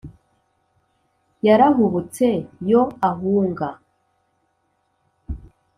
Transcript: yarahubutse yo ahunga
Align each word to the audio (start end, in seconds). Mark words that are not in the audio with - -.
yarahubutse 1.45 2.27
yo 2.71 2.83
ahunga 3.09 3.67